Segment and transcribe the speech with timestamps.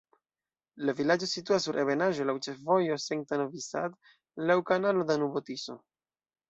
[0.89, 4.01] La vilaĝo situas sur ebenaĵo, laŭ ĉefvojo Senta-Novi Sad,
[4.53, 5.83] laŭ kanalo Danubo-Tiso.